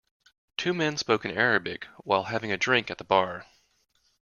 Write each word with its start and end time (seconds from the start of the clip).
Two 0.57 0.73
men 0.73 0.97
spoke 0.97 1.25
in 1.25 1.37
Arabic 1.37 1.85
while 1.99 2.23
having 2.23 2.51
a 2.51 2.57
drink 2.57 2.89
at 2.89 2.97
the 2.97 3.03
bar. 3.03 3.45